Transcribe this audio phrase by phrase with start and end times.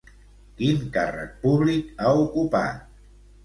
[0.61, 2.85] Quin càrrec públic ha ocupat?